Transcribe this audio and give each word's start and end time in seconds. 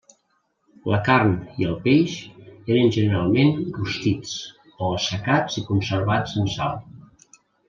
La 0.91 0.99
carn 1.09 1.33
i 1.63 1.67
el 1.71 1.75
peix 1.83 2.15
eren 2.45 2.89
generalment 2.95 3.53
rostits, 3.77 4.33
o 4.87 4.91
assecats 4.97 5.61
i 5.63 5.67
conservats 5.69 6.35
en 6.45 6.51
sal. 6.57 6.83